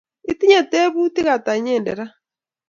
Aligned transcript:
Itinye 0.31 0.59
tyebutik 0.71 1.27
ata 1.35 1.51
inyendet 1.59 1.95
ra? 1.97 2.05